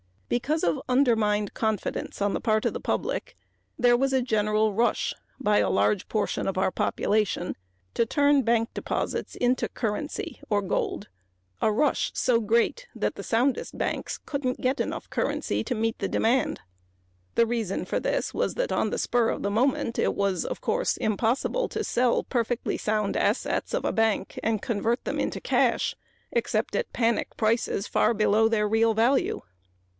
[0.29, 3.35] Because of undermined confidence on the part of the public,
[3.77, 7.55] there was a general rush by a large portion of our population
[7.93, 11.09] to turn bank deposits into currency or gold
[11.61, 15.99] a rush so great that the soundest banks could not get enough currency to meet
[15.99, 16.61] the demand.
[17.35, 20.61] The reason for this was that on the spur of the moment it was, of
[20.61, 25.95] course, impossible to sell perfectly sound assets of a bank and convert them into cash
[26.31, 29.41] except at panic prices far below their real value.